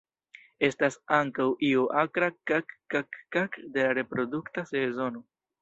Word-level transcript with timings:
Estas 0.67 0.95
ankaŭ 1.17 1.45
iu 1.67 1.83
akra 2.03 2.31
"kak-kak-kak" 2.53 3.61
de 3.77 3.87
la 3.87 3.95
reprodukta 4.03 4.69
sezono. 4.75 5.27